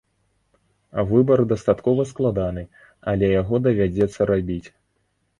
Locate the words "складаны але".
2.11-3.25